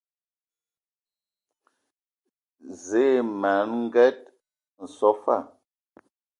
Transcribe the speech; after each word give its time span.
Zǝə 2.83 3.05
ma 3.39 3.53
n 3.67 3.71
Nged 3.83 4.17
nso 4.83 5.09
fa. 5.23 5.37